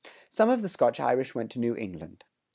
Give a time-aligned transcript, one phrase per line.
[0.03, 2.23] [103:3] Some of the Scotch Irish went to New England.